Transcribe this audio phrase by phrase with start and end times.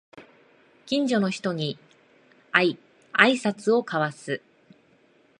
[0.87, 1.77] 近所の人に
[2.51, 2.77] 会い
[3.13, 4.41] あいさつを交わす